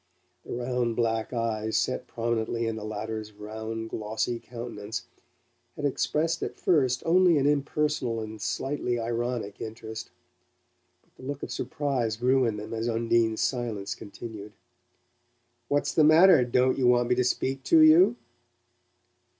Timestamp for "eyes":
1.31-1.77